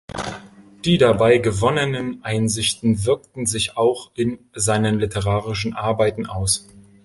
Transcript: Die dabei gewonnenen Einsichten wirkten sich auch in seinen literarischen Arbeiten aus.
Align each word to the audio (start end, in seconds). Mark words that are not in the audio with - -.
Die 0.83 0.97
dabei 0.97 1.37
gewonnenen 1.37 2.23
Einsichten 2.23 3.05
wirkten 3.05 3.45
sich 3.45 3.77
auch 3.77 4.09
in 4.15 4.39
seinen 4.55 4.97
literarischen 4.99 5.75
Arbeiten 5.75 6.25
aus. 6.25 6.67